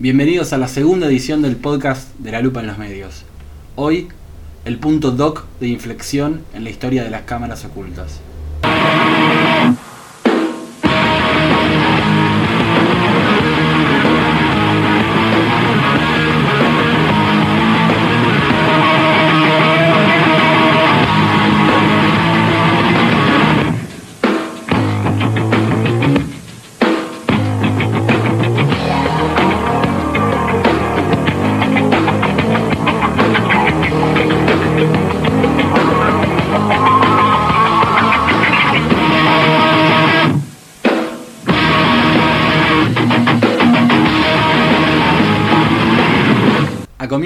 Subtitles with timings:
[0.00, 3.24] Bienvenidos a la segunda edición del podcast de La Lupa en los Medios.
[3.74, 4.06] Hoy,
[4.64, 8.20] el punto doc de inflexión en la historia de las cámaras ocultas.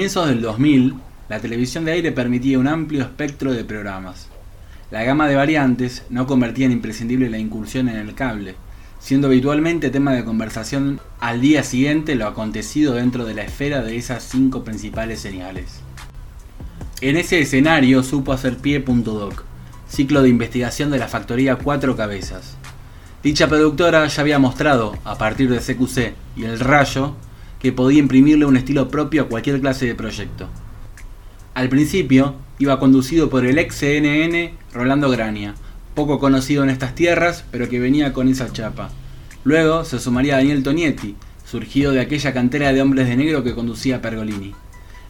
[0.03, 0.95] Comienzos del 2000,
[1.29, 4.27] la televisión de aire permitía un amplio espectro de programas.
[4.91, 8.55] La gama de variantes no convertía en imprescindible la incursión en el cable,
[8.99, 13.95] siendo habitualmente tema de conversación al día siguiente lo acontecido dentro de la esfera de
[13.95, 15.79] esas cinco principales señales.
[16.99, 19.45] En ese escenario supo hacer pie Doc,
[19.87, 22.57] ciclo de investigación de la factoría Cuatro Cabezas.
[23.23, 27.15] Dicha productora ya había mostrado, a partir de CQC y El Rayo,
[27.63, 30.49] que podía imprimirle un estilo propio a cualquier clase de proyecto.
[31.53, 35.55] Al principio, iba conducido por el ex CNN Rolando Grania,
[35.95, 38.89] poco conocido en estas tierras, pero que venía con esa chapa.
[39.45, 44.01] Luego se sumaría Daniel Tonietti, surgido de aquella cantera de hombres de negro que conducía
[44.01, 44.53] Pergolini.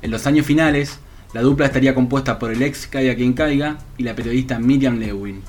[0.03, 0.99] En los años finales,
[1.33, 5.41] la dupla estaría compuesta por el ex Caiga quien caiga y la periodista Miriam Lewin.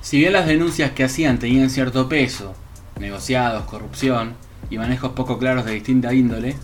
[0.00, 2.54] Si bien las denuncias que hacían tenían cierto peso,
[3.00, 6.56] negociados, corrupción, y manejos poco claros de distinta índole,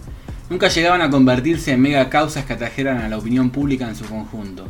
[0.51, 4.05] nunca llegaban a convertirse en mega causas que atrajeran a la opinión pública en su
[4.05, 4.67] conjunto.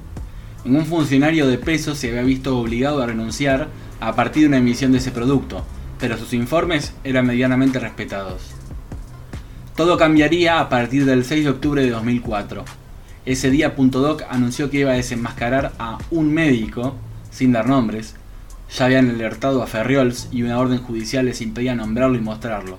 [0.64, 3.68] Ningún funcionario de peso se había visto obligado a renunciar
[4.00, 5.64] a partir de una emisión de ese producto,
[5.98, 8.42] pero sus informes eran medianamente respetados.
[9.76, 12.64] Todo cambiaría a partir del 6 de octubre de 2004.
[13.24, 16.94] Ese día Doc anunció que iba a desenmascarar a un médico,
[17.30, 18.14] sin dar nombres,
[18.76, 22.78] ya habían alertado a Ferriols y una orden judicial les impedía nombrarlo y mostrarlo.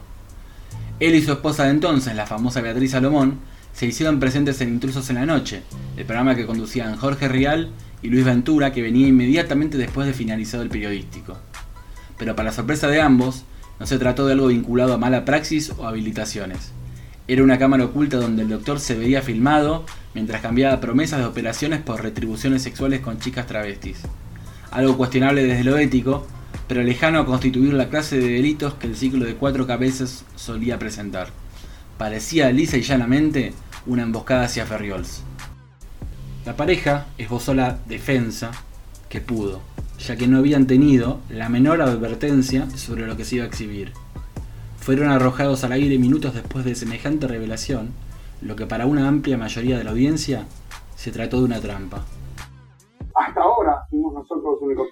[1.00, 3.40] Él y su esposa de entonces, la famosa Beatriz Salomón,
[3.74, 5.64] se hicieron presentes en Intrusos en la Noche,
[5.98, 7.72] el programa que conducían Jorge Rial
[8.04, 11.38] y Luis Ventura, que venía inmediatamente después de finalizado el periodístico.
[12.18, 13.44] Pero para sorpresa de ambos,
[13.80, 16.72] no se trató de algo vinculado a mala praxis o habilitaciones.
[17.28, 21.82] Era una cámara oculta donde el doctor se veía filmado mientras cambiaba promesas de operaciones
[21.82, 24.02] por retribuciones sexuales con chicas travestis.
[24.72, 26.28] Algo cuestionable desde lo ético,
[26.68, 30.80] pero lejano a constituir la clase de delitos que el ciclo de cuatro cabezas solía
[30.80, 31.30] presentar.
[31.98, 33.54] Parecía lisa y llanamente
[33.86, 35.24] una emboscada hacia Ferriols.
[36.46, 38.52] La pareja esbozó la defensa
[39.10, 39.62] que pudo,
[40.00, 43.94] ya que no habían tenido la menor advertencia sobre lo que se iba a exhibir.
[44.80, 47.92] Fueron arrojados al aire minutos después de semejante revelación,
[48.42, 50.46] lo que para una amplia mayoría de la audiencia
[50.96, 52.04] se trató de una trampa.
[53.16, 54.88] Hasta ahora fuimos nosotros los únicos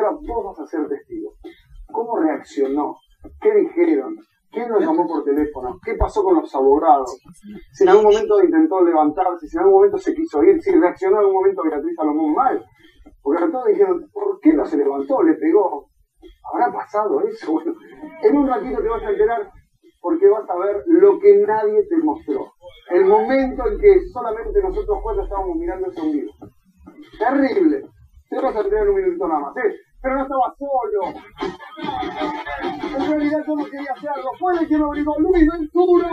[0.00, 1.34] testigos vos vas a ser testigo.
[1.92, 2.96] ¿Cómo reaccionó?
[3.40, 4.16] ¿Qué dijeron?
[4.50, 5.78] ¿Quién lo llamó por teléfono?
[5.84, 7.16] ¿Qué pasó con los abogados?
[7.72, 11.16] Si en algún momento intentó levantarse, si en algún momento se quiso ir, si reaccionó
[11.16, 12.64] en algún momento Beatriz Salomón mal.
[13.22, 15.22] Porque todos dijeron, ¿por qué no se levantó?
[15.22, 15.88] ¿Le pegó?
[16.52, 17.52] ¿Habrá pasado eso?
[17.60, 17.74] Bueno,
[18.22, 19.50] en un ratito te vas a enterar
[20.00, 22.52] porque vas a ver lo que nadie te mostró.
[22.90, 26.32] El momento en que solamente nosotros cuatro estábamos mirando ese vivo.
[27.18, 27.82] Terrible.
[28.28, 29.74] Te vas a tener un minuto nada más, ¿eh?
[30.02, 31.00] Pero no estaba solo.
[32.96, 34.30] En realidad yo no quería hacerlo.
[34.38, 36.08] Fue el que me obligó Luis Ventura.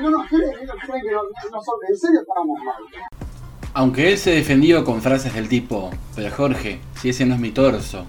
[0.00, 2.76] No nos creen, creen que en serio estábamos mal.
[3.74, 7.50] Aunque él se defendió con frases del tipo, pero Jorge, si ese no es mi
[7.50, 8.06] torso,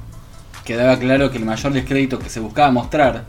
[0.64, 3.26] quedaba claro que el mayor descrédito que se buscaba mostrar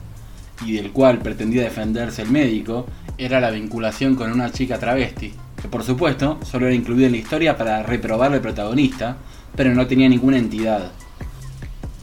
[0.64, 2.86] y del cual pretendía defenderse el médico,
[3.18, 7.18] era la vinculación con una chica travesti, que por supuesto solo era incluida en la
[7.18, 9.16] historia para reprobar al protagonista,
[9.56, 10.92] pero no tenía ninguna entidad.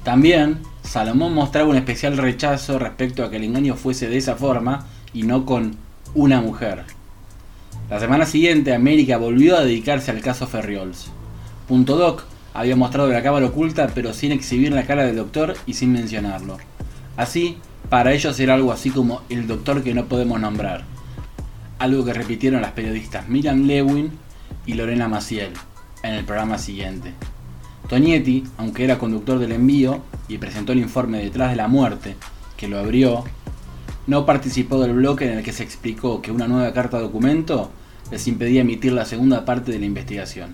[0.04, 4.86] También, Salomón mostraba un especial rechazo respecto a que el engaño fuese de esa forma
[5.14, 5.76] y no con
[6.14, 6.86] una mujer.
[7.90, 11.10] La semana siguiente, América volvió a dedicarse al caso Ferriols.
[11.68, 15.74] Punto Doc había mostrado la cámara oculta, pero sin exhibir la cara del doctor y
[15.74, 16.58] sin mencionarlo.
[17.16, 17.58] Así,
[17.90, 20.84] para ellos era algo así como el doctor que no podemos nombrar.
[21.80, 24.12] Algo que repitieron las periodistas Miriam Lewin
[24.66, 25.52] y Lorena Maciel
[26.04, 27.14] en el programa siguiente.
[27.88, 32.16] Tonietti, aunque era conductor del envío y presentó el informe detrás de la muerte,
[32.58, 33.24] que lo abrió,
[34.08, 37.72] no participó del bloque en el que se explicó que una nueva carta documento
[38.12, 40.54] les impedía emitir la segunda parte de la investigación.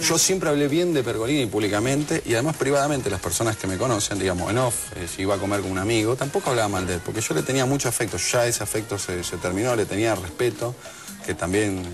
[0.00, 4.18] Yo siempre hablé bien de Pergolini públicamente y además privadamente las personas que me conocen,
[4.18, 6.94] digamos, en off, eh, si iba a comer con un amigo, tampoco hablaba mal de
[6.94, 10.74] él, porque yo le tenía mucho afecto, ya ese afecto se, terminó, le tenía respeto,
[11.26, 11.84] que también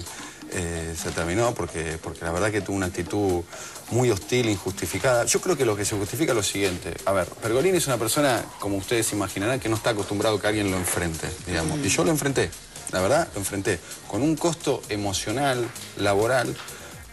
[0.52, 3.42] eh, se terminó porque, porque la verdad que tuvo una actitud
[3.90, 5.24] muy hostil, injustificada.
[5.24, 6.94] Yo creo que lo que se justifica es lo siguiente.
[7.04, 10.46] A ver, Pergolini es una persona, como ustedes imaginarán, que no está acostumbrado a que
[10.46, 11.80] alguien lo enfrente, digamos.
[11.80, 12.48] Y yo lo enfrenté,
[12.92, 16.54] la verdad, lo enfrenté, con un costo emocional, laboral,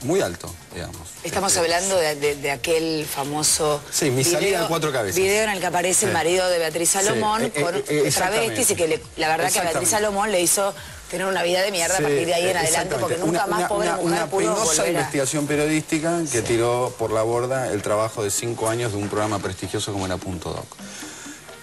[0.03, 1.01] muy alto, digamos.
[1.23, 5.15] Estamos este, hablando de, aquel famoso sí, mi salida de cuatro cabezas.
[5.15, 8.71] video en el que aparece el marido de Beatriz Salomón eh, con eh, eh, travestis
[8.71, 10.73] y que la verdad que a Beatriz Salomón le hizo
[11.09, 13.87] tener una vida de mierda a partir de ahí en adelante porque nunca más pobre
[13.87, 18.69] una, mujer una penosa investigación periodística que tiró por la borda el trabajo de cinco
[18.69, 20.65] años de un programa prestigioso como era Punto Doc.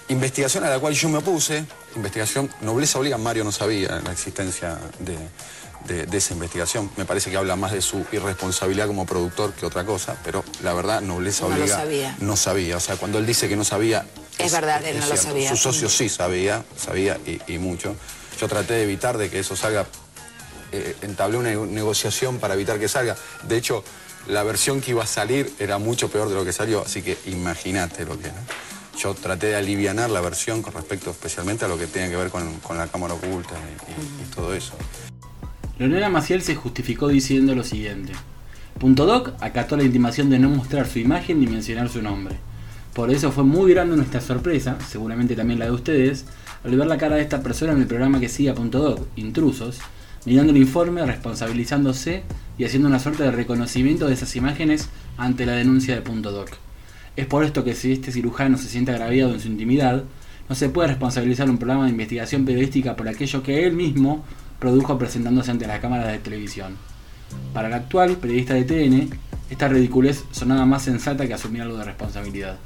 [0.09, 1.65] Investigación a la cual yo me opuse,
[1.97, 5.17] investigación, nobleza obliga, Mario no sabía la existencia de,
[5.87, 6.91] de, esa investigación.
[6.97, 10.73] Me parece que habla más de su irresponsabilidad como productor que otra cosa, pero la
[10.75, 11.77] verdad, nobleza no obliga.
[11.77, 12.17] sabía.
[12.21, 12.77] No sabía.
[12.77, 14.07] O sea, cuando él dice que no sabía.
[14.39, 15.51] Es, verdad, él no lo sabía.
[15.51, 17.97] Su socio sí sabía, sabía y, mucho.
[18.41, 19.87] Yo traté de evitar de que eso salga.
[20.73, 23.17] Eh, entablé una negociación para evitar que salga.
[23.43, 23.85] De hecho,
[24.27, 27.19] la versión que iba a salir era mucho peor de lo que salió, así que
[27.27, 28.31] imagínate lo que.
[28.99, 32.31] Yo traté de aliviar la versión con respecto especialmente a lo que tiene que ver
[32.31, 33.55] con, la cámara oculta
[33.89, 34.75] y todo eso.
[35.83, 38.13] Leonela Maciel se justificó diciendo lo siguiente.
[38.79, 42.37] Punto Doc acató la intimación de no mostrar su imagen ni mencionar su nombre.
[42.95, 46.25] Por eso fue muy grande nuestra sorpresa, seguramente también la de ustedes,
[46.63, 49.09] al ver la cara de esta persona en el programa que sigue a Punto Doc,
[49.17, 49.81] Intrusos,
[50.25, 52.23] mirando el informe, responsabilizándose
[52.59, 56.51] y haciendo una suerte de reconocimiento de esas imágenes ante la denuncia de Punto Doc.
[57.17, 60.05] Es por esto que si este cirujano se siente agraviado en su intimidad,
[60.49, 64.25] no se puede responsabilizar un programa de investigación periodística por aquello que él mismo
[64.63, 66.77] produjo presentándose ante las cámaras de televisión.
[67.53, 69.11] Para el actual periodista de TN,
[69.51, 72.59] esta ridiculez sonaba más sensata que asumir algo de responsabilidad.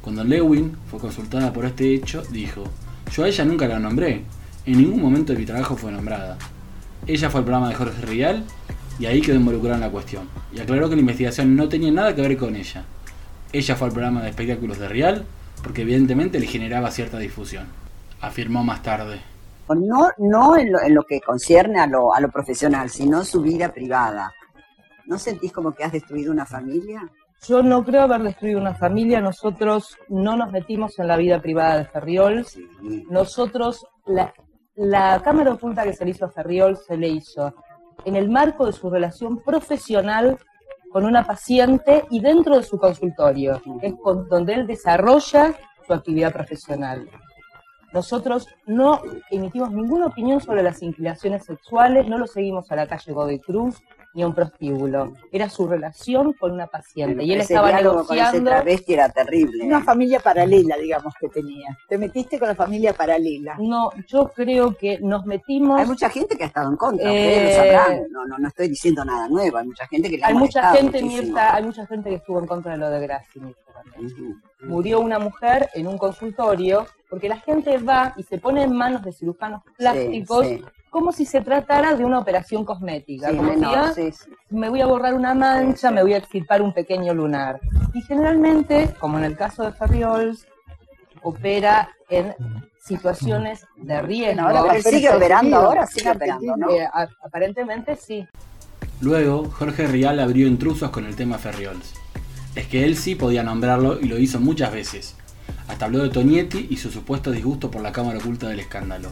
[0.00, 2.64] Cuando Lewin fue consultada por este hecho, dijo,
[3.12, 4.22] yo a ella nunca la nombré,
[4.64, 6.38] en ningún momento de mi trabajo fue nombrada.
[7.06, 8.44] Ella fue al programa de Jorge Rial
[8.98, 12.14] y ahí quedó involucrada en la cuestión, y aclaró que la investigación no tenía nada
[12.14, 12.86] que ver con ella.
[13.52, 15.26] Ella fue al programa de espectáculos de Rial
[15.62, 17.66] porque evidentemente le generaba cierta difusión.
[18.22, 19.20] Afirmó más tarde
[19.74, 24.32] no, no en, lo, que concierne a lo, a lo profesional, sino su vida privada.
[25.06, 27.10] ¿No sentís como que has destruido una familia?
[27.46, 29.20] Yo no creo haber destruido una familia.
[29.20, 32.46] Nosotros no nos metimos en la vida privada de Ferriol.
[33.10, 34.32] Nosotros, la,
[34.74, 37.54] la cámara oculta que se le hizo a Ferriol se le hizo
[38.04, 40.38] en el marco de su relación profesional
[40.90, 43.94] con una paciente y dentro de su consultorio, es
[44.30, 45.54] donde él desarrolla
[45.86, 47.08] su actividad profesional.
[47.92, 49.00] Nosotros no
[49.30, 53.80] emitimos ninguna opinión sobre las inclinaciones sexuales, no lo seguimos a la calle Godoy Cruz
[54.14, 55.14] ni a un prostíbulo.
[55.30, 57.22] Era su relación con una paciente.
[57.24, 58.50] y él estaba negociando.
[58.50, 59.64] Con ese era terrible.
[59.64, 61.76] Una familia paralela, digamos, que tenía.
[61.88, 63.56] ¿Te metiste con la familia paralela?
[63.58, 65.80] No, yo creo que nos metimos.
[65.80, 68.06] Hay mucha gente que ha estado en contra, eh...
[68.10, 71.02] no, no, no estoy diciendo nada nuevo, hay mucha gente que le Hay mucha gente,
[71.02, 73.40] Mirta, hay mucha gente que estuvo en contra de lo de Graci,
[74.62, 79.02] Murió una mujer en un consultorio porque la gente va y se pone en manos
[79.02, 80.46] de cirujanos plásticos
[80.90, 83.28] como si se tratara de una operación cosmética.
[83.28, 83.92] como ah,
[84.50, 87.60] me voy a borrar una mancha, me voy a extirpar un pequeño lunar.
[87.94, 90.46] Y generalmente, como en el caso de Ferriols,
[91.22, 92.34] opera en
[92.80, 94.42] situaciones de riesgo.
[94.42, 96.70] Ahora, sigue operando ahora, sigue operando, ¿no?
[96.70, 96.88] Eh,
[97.22, 98.26] aparentemente sí.
[99.00, 101.94] Luego, Jorge Rial abrió intrusos con el tema Ferriols.
[102.54, 105.14] Es que él sí podía nombrarlo y lo hizo muchas veces.
[105.68, 109.10] Hasta habló de Tonietti y su supuesto disgusto por la cámara oculta del escándalo.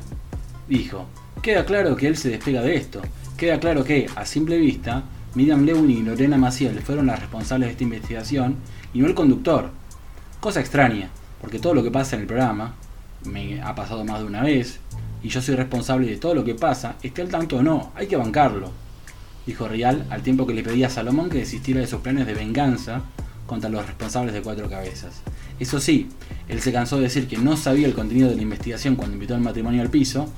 [0.66, 1.06] Dijo,
[1.42, 3.02] queda claro que él se despega de esto.
[3.36, 7.72] Queda claro que, a simple vista, Miriam Lewin y Lorena Maciel fueron las responsables de
[7.72, 8.56] esta investigación
[8.94, 9.70] y no el conductor.
[10.40, 12.74] Cosa extraña, porque todo lo que pasa en el programa,
[13.24, 14.80] me ha pasado más de una vez,
[15.22, 18.06] y yo soy responsable de todo lo que pasa, esté al tanto o no, hay
[18.06, 18.70] que bancarlo.
[19.46, 22.34] Dijo Rial al tiempo que le pedía a Salomón que desistiera de sus planes de
[22.34, 23.02] venganza
[23.46, 25.20] contra los responsables de Cuatro Cabezas.
[25.60, 26.08] Eso sí,
[26.48, 29.34] él se cansó de decir que no sabía el contenido de la investigación cuando invitó
[29.34, 30.28] al matrimonio al piso,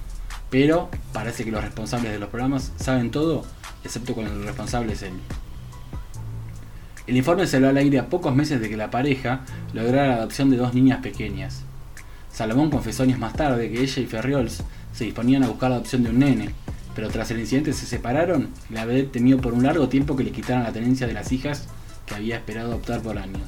[0.51, 3.45] pero parece que los responsables de los programas saben todo,
[3.85, 5.15] excepto cuando el responsable es él.
[7.07, 9.41] El informe salió al aire a pocos meses de que la pareja
[9.73, 11.63] lograra la adopción de dos niñas pequeñas.
[12.31, 14.63] Salomón confesó años más tarde que ella y Ferriols
[14.93, 16.51] se disponían a buscar la adopción de un nene,
[16.95, 20.25] pero tras el incidente se separaron y la vedette temió por un largo tiempo que
[20.25, 21.67] le quitaran la tenencia de las hijas
[22.05, 23.43] que había esperado adoptar por años.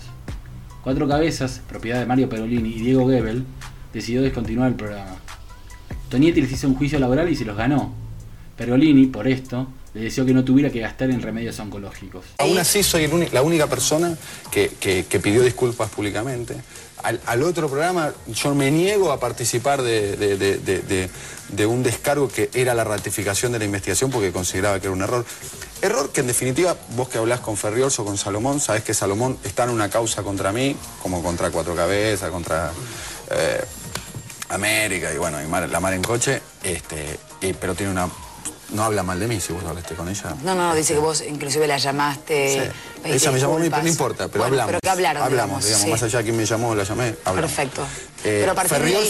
[0.82, 3.44] Cuatro Cabezas, propiedad de Mario Perolini y Diego Gebel,
[3.92, 5.16] decidió descontinuar el programa.
[6.10, 7.94] Tonietti les hizo un juicio laboral y se los ganó,
[8.56, 12.26] Perolini, por esto, le deseó que no tuviera que gastar en remedios oncológicos.
[12.38, 14.18] Aún así soy la única persona
[14.50, 14.70] que,
[15.22, 16.56] pidió disculpas públicamente.
[17.02, 21.08] Al, otro programa yo me niego a participar de,
[21.66, 25.24] un descargo que era la ratificación de la investigación porque consideraba que era un error.
[25.80, 29.38] Error que en definitiva, vos que hablás con Ferriols o con Salomón, sabés que Salomón
[29.44, 32.70] está en una causa contra mí, como contra Cuatro Cabezas, contra
[33.30, 33.64] eh,
[34.50, 37.18] América y bueno, la mar en coche, este,
[37.58, 38.08] pero tiene una
[38.72, 40.34] no habla mal de mí si vos hablaste con ella.
[40.44, 42.72] No, no, dice que vos inclusive la llamaste.
[43.02, 43.08] Sí.
[43.08, 44.66] Ella me llamó, no importa, pero hablamos.
[44.66, 47.50] Pero que hablaron, Hablamos, digamos, más allá de quién me llamó, la llamé, hablamos.
[47.50, 47.86] Perfecto.
[48.22, 48.46] Eh,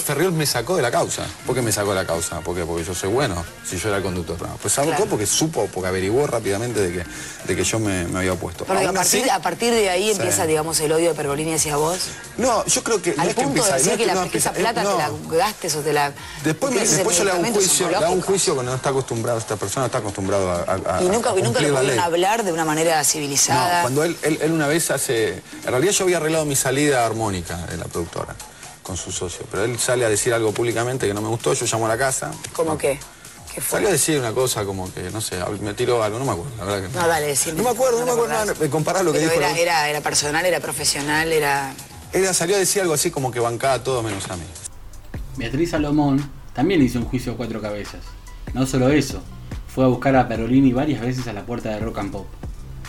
[0.04, 1.26] Ferriol, me sacó de la causa.
[1.44, 2.40] ¿Por qué me sacó de la causa?
[2.40, 4.36] ¿Por Porque yo soy bueno, si yo era el conductor.
[4.62, 7.04] pues sacó porque supo, porque averiguó rápidamente de que,
[7.46, 8.64] de que yo me, había opuesto.
[8.64, 11.98] Porque a partir, a partir, de ahí empieza, digamos, el odio de Pergolini hacia vos.
[12.38, 13.14] No, yo creo que...
[13.18, 16.12] Al no punto de decir que, la, esa plata te la gastes o te la...
[16.44, 19.38] Después, después yo le hago un juicio, le hago un juicio cuando no está acostumbrado,
[19.38, 21.02] esta persona está acostumbrado a...
[21.02, 23.78] y nunca, y nunca le pudieron hablar de una manera civilizada.
[23.78, 25.42] No, cuando él, él una vez hace...
[25.64, 28.36] En realidad yo había arreglado mi salida armónica de la productora
[28.82, 29.46] con su socio.
[29.50, 31.98] Pero él sale a decir algo públicamente que no me gustó, yo llamo a la
[31.98, 32.30] casa.
[32.52, 32.98] ¿Cómo qué?
[33.54, 33.78] ¿Qué fue?
[33.78, 36.52] Salió a decir una cosa como que, no sé, me tiró algo, no me acuerdo,
[36.56, 37.02] la verdad que no.
[37.02, 37.56] No, dale, decime.
[37.58, 39.32] No me acuerdo, no, me acuerdo, comparar lo que dijo.
[39.32, 41.74] Era, era, era personal, era profesional, era...
[42.12, 44.44] Ella salió a decir algo así como que bancaba todo menos a mí.
[45.36, 48.00] Beatriz Salomón también hizo un juicio a cuatro cabezas.
[48.52, 49.22] No solo eso,
[49.72, 52.26] fue a buscar a Perolini varias veces a la puerta de Rock and Pop.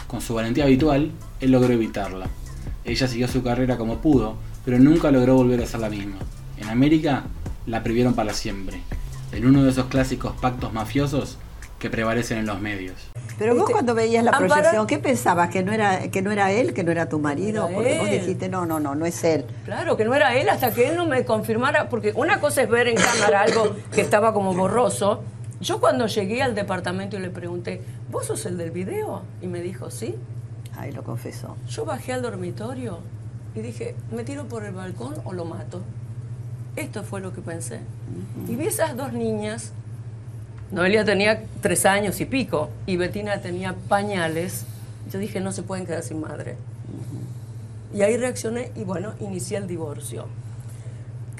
[0.07, 2.27] Con su valentía habitual, él logró evitarla.
[2.83, 6.17] Ella siguió su carrera como pudo, pero nunca logró volver a ser la misma.
[6.57, 7.23] En América
[7.65, 8.81] la privieron para siempre,
[9.31, 11.37] en uno de esos clásicos pactos mafiosos
[11.79, 12.93] que prevalecen en los medios.
[13.39, 15.49] Pero vos cuando veías la proyección, ¿qué pensabas?
[15.49, 17.67] ¿Que no era que no era él, que no era tu marido?
[17.73, 19.45] porque vos dijiste, no, no, no, no es él.
[19.65, 22.69] Claro, que no era él hasta que él no me confirmara, porque una cosa es
[22.69, 25.23] ver en cámara algo que estaba como borroso.
[25.59, 29.23] Yo cuando llegué al departamento y le pregunté, ¿vos sos el del video?
[29.41, 30.15] Y me dijo, sí.
[30.77, 31.57] Ahí lo confesó.
[31.67, 32.99] Yo bajé al dormitorio
[33.55, 35.81] y dije, ¿me tiro por el balcón o lo mato?
[36.75, 37.79] Esto fue lo que pensé.
[38.47, 39.71] Y vi esas dos niñas.
[40.71, 44.65] Noelia tenía tres años y pico y Betina tenía pañales.
[45.11, 46.55] Yo dije, no se pueden quedar sin madre.
[47.93, 50.27] Y ahí reaccioné y bueno, inicié el divorcio.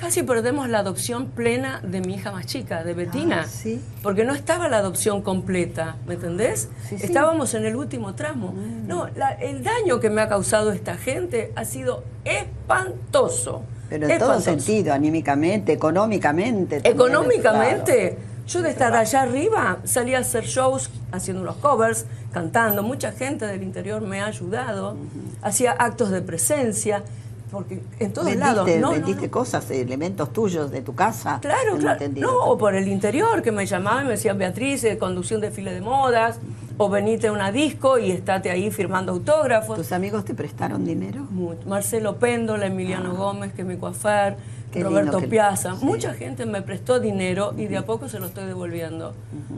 [0.02, 3.46] Casi perdemos la adopción plena de mi hija más chica, de Betina.
[3.46, 3.70] Ah,
[4.02, 6.70] porque no estaba la adopción completa, ¿me entendés?
[6.90, 8.52] Estábamos en el último tramo.
[8.88, 9.08] No,
[9.40, 13.62] el daño que me ha causado esta gente ha sido espantoso.
[13.90, 16.82] Pero en todo sentido, anímicamente, económicamente.
[16.84, 18.18] Económicamente.
[18.48, 22.82] Yo de estar allá arriba salía a hacer shows haciendo unos covers, cantando.
[22.82, 24.98] Mucha gente del interior me ha ayudado.
[25.44, 27.04] Hacía actos de presencia
[27.52, 28.68] porque en todos lados.
[28.80, 31.40] No, vendiste cosas, elementos tuyos de tu casa.
[31.42, 32.06] Claro, claro.
[32.16, 35.52] No, o por el interior, que me llamaban y me decían, Beatriz, eh, conducción de
[35.52, 36.40] file de modas,
[36.78, 39.78] o venite a una disco y estate ahí firmando autógrafos.
[39.78, 41.28] ¿Tus amigos te prestaron dinero?
[41.66, 43.18] Marcelo Péndola, Emiliano ah.
[43.18, 44.38] Gómez, que es mi coafer,
[44.74, 45.76] Roberto Piazza.
[45.76, 49.14] Mucha gente me prestó dinero y de a poco se lo estoy devolviendo.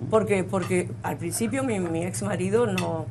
[0.09, 3.05] porque Porque al principio mi, mi ex marido no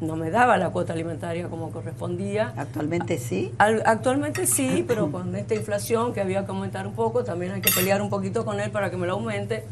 [0.00, 2.52] no me daba la cuota alimentaria como correspondía.
[2.56, 3.52] ¿Actualmente sí?
[3.58, 7.70] actualmente sí, pero con esta inflación que había que aumentar un poco, también hay que
[7.72, 9.64] pelear un poquito con él para que me lo aumente.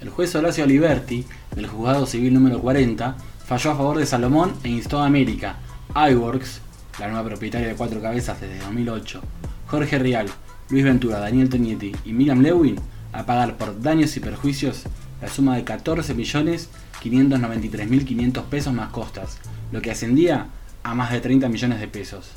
[0.00, 4.68] El juez Horacio Aliberti, del juzgado civil número 40, falló a favor de Salomón e
[4.68, 5.56] instó a América,
[5.94, 6.60] iWorks,
[6.98, 9.20] la nueva propietaria de Cuatro Cabezas desde 2008,
[9.66, 10.28] Jorge Rial,
[10.70, 12.76] Luis Ventura, Daniel Tonietti y Miriam Lewin
[13.12, 14.84] a pagar por daños y perjuicios
[15.20, 16.70] la suma de 14 millones
[17.00, 19.40] 593.500 pesos más costas,
[19.72, 20.46] lo que ascendía
[20.82, 22.36] a más de 30 millones de pesos.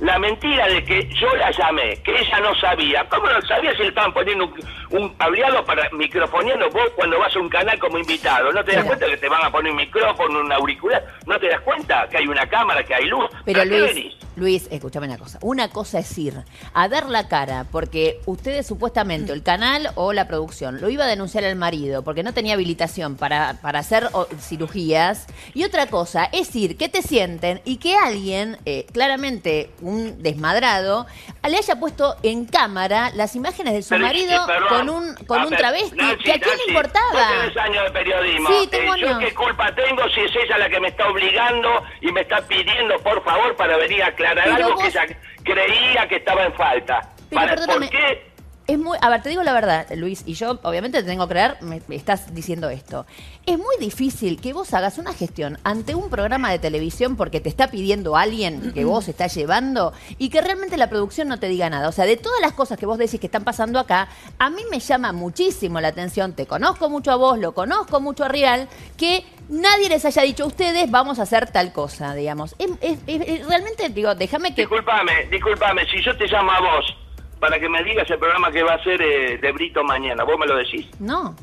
[0.00, 3.08] La mentira de que yo la llamé, que ella no sabía.
[3.08, 7.34] ¿Cómo no sabía si le estaban poniendo un, un cableado para microfoneando vos cuando vas
[7.34, 8.52] a un canal como invitado?
[8.52, 11.02] ¿No te das cuenta que te van a poner un micrófono, un auricular?
[11.24, 13.24] ¿No te das cuenta que hay una cámara, que hay luz?
[13.46, 15.38] Pero Luis, Luis, escúchame una cosa.
[15.40, 16.34] Una cosa es ir
[16.74, 21.08] a dar la cara porque ustedes supuestamente, el canal o la producción, lo iba a
[21.08, 25.26] denunciar al marido porque no tenía habilitación para, para hacer cirugías.
[25.54, 31.06] Y otra cosa es ir, que te sienten y que alguien, eh, claramente un desmadrado,
[31.48, 35.96] le haya puesto en cámara las imágenes de su marido con un con un travesti.
[36.22, 37.30] ¿Que ¿A quién le importaba?
[37.62, 38.48] Años de periodismo.
[38.50, 41.82] Sí, tengo eh, ¿Yo qué culpa tengo si es ella la que me está obligando
[42.02, 45.06] y me está pidiendo, por favor, para venir a aclarar algo que ella
[45.44, 47.00] creía que estaba en falta?
[47.30, 48.35] Pero ¿Por qué?
[48.68, 51.34] Es muy, a ver, te digo la verdad, Luis, y yo obviamente te tengo que
[51.34, 53.06] creer, me, estás diciendo esto.
[53.46, 57.48] Es muy difícil que vos hagas una gestión ante un programa de televisión porque te
[57.48, 61.70] está pidiendo alguien que vos estás llevando y que realmente la producción no te diga
[61.70, 61.88] nada.
[61.88, 64.08] O sea, de todas las cosas que vos decís que están pasando acá,
[64.40, 68.24] a mí me llama muchísimo la atención, te conozco mucho a vos, lo conozco mucho
[68.24, 72.56] a Real, que nadie les haya dicho a ustedes vamos a hacer tal cosa, digamos.
[72.58, 74.62] realmente, digo, déjame que...
[74.62, 77.05] Disculpame, disculpame, si yo te llamo a vos
[77.40, 80.24] para que me digas el programa que va a ser eh, de Brito mañana.
[80.24, 80.88] ¿Vos me lo decís?
[81.00, 81.34] No.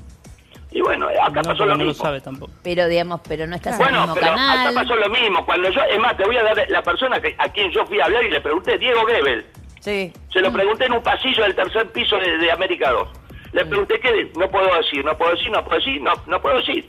[0.74, 1.92] Y bueno, acá pasó lo no mismo.
[1.92, 2.52] lo sabe tampoco.
[2.64, 4.68] Pero digamos, pero no estás bueno, en el mismo pero canal.
[4.68, 5.46] acá pasó lo mismo.
[5.46, 8.00] Cuando yo, es más, te voy a dar la persona que, a quien yo fui
[8.02, 9.46] a hablar y le pregunté, Diego Gebel.
[9.82, 10.12] Sí.
[10.32, 13.08] Se lo pregunté en un pasillo del tercer piso de, América 2.
[13.52, 16.58] Le pregunté qué, no puedo decir, no puedo decir, no puedo decir, no, no puedo
[16.58, 16.88] decir.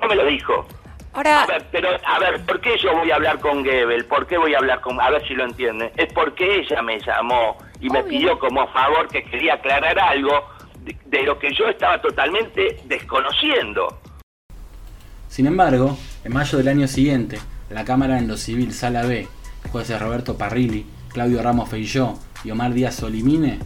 [0.00, 0.68] No me lo dijo.
[1.14, 1.42] Ahora...
[1.42, 4.04] A ver, pero, a ver, ¿por qué yo voy a hablar con Gebel?
[4.04, 5.00] ¿Por qué voy a hablar con...
[5.00, 5.90] A ver si lo entiende.
[5.96, 10.32] Es porque ella me llamó y me pidió como favor que quería aclarar algo
[10.84, 14.00] de, lo que yo estaba totalmente desconociendo.
[15.28, 17.38] Sin embargo, en mayo del año siguiente,
[17.70, 19.28] la Cámara en lo Civil Sala B,
[19.70, 23.58] jueces Roberto Parrilli, Claudio Ramos Feilló y Omar Díaz Solimine,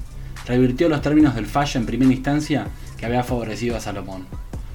[0.47, 2.66] revirtió los términos del fallo en primera instancia
[2.99, 4.26] que había favorecido a Salomón.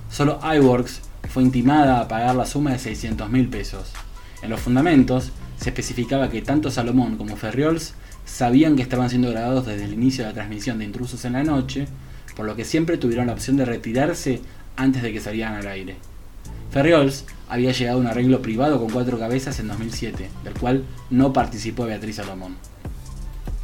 [0.10, 3.94] Solo iWorks fue intimada a pagar la suma de 600 mil pesos.
[4.42, 7.96] En los fundamentos se especificaba que tanto Salomón como Ferriols
[8.28, 11.44] sabían que estaban siendo grabados desde el inicio de la transmisión de Intrusos en la
[11.44, 11.88] Noche,
[12.36, 14.42] por lo que siempre tuvieron la opción de retirarse
[14.76, 15.96] antes de que salieran al aire.
[16.70, 21.34] Ferriols había llegado a un arreglo privado con cuatro cabezas en 2007, del cual no
[21.34, 22.58] participó Beatriz Salomón.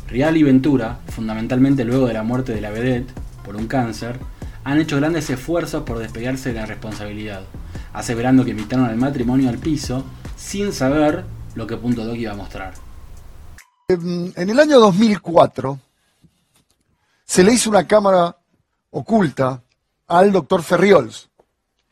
[0.08, 4.18] Rial y Ventura, fundamentalmente luego de la muerte de la vedette por un cáncer,
[4.64, 7.44] han hecho grandes esfuerzos por despegarse de la responsabilidad,
[7.92, 10.06] aseverando que invitaron al matrimonio al piso
[10.38, 12.74] sin saber lo que Punto Doc iba a mostrar.
[13.94, 15.80] En el año 2004
[17.26, 18.36] se le hizo una cámara
[18.92, 19.62] oculta
[20.08, 21.30] al doctor Ferriols,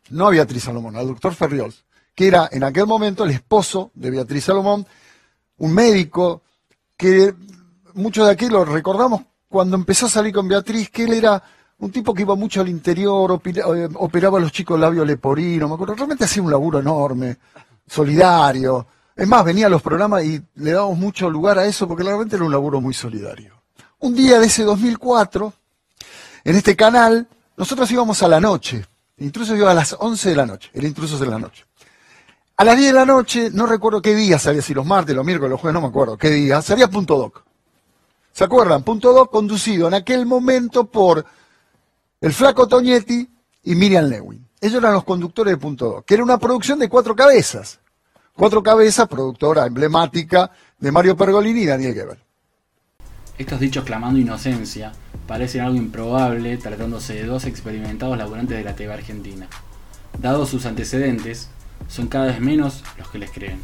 [0.09, 4.11] no a Beatriz Salomón, al doctor Ferriols, que era en aquel momento el esposo de
[4.11, 4.85] Beatriz Salomón,
[5.57, 6.41] un médico
[6.97, 7.33] que
[7.93, 11.41] muchos de aquí lo recordamos cuando empezó a salir con Beatriz, que él era
[11.79, 15.73] un tipo que iba mucho al interior, eh, operaba a los chicos labio leporino, me
[15.73, 17.37] acuerdo, realmente hacía un laburo enorme,
[17.87, 18.87] solidario.
[19.21, 22.35] Es más, venía a los programas y le dábamos mucho lugar a eso porque realmente
[22.35, 23.53] era un laburo muy solidario.
[23.99, 25.53] Un día de ese 2004,
[26.43, 28.83] en este canal, nosotros íbamos a la noche.
[29.17, 31.65] El intruso iba a las 11 de la noche, el intruso de la noche.
[32.57, 35.23] A las 10 de la noche, no recuerdo qué día salía, si los martes, los
[35.23, 37.43] miércoles, los jueves, no me acuerdo qué día, salía Punto Doc.
[38.31, 38.81] ¿Se acuerdan?
[38.81, 41.23] Punto Doc conducido en aquel momento por
[42.21, 43.29] el flaco Toñetti
[43.65, 44.47] y Miriam Lewin.
[44.59, 47.81] Ellos eran los conductores de Punto Doc, que era una producción de cuatro cabezas.
[48.33, 52.17] Cuatro cabezas, productora emblemática de Mario Pergolini y Daniel Gebel.
[53.37, 54.93] Estos dichos clamando inocencia
[55.27, 59.47] parecen algo improbable tratándose de dos experimentados laburantes de la TV argentina.
[60.19, 61.49] Dados sus antecedentes,
[61.87, 63.61] son cada vez menos los que les creen.